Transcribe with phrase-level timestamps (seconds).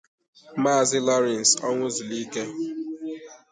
[0.61, 2.43] Maazị Lawrence Onuzulike